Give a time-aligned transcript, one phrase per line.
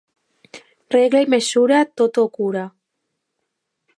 [0.95, 2.65] Regla i mesura tot ho cura.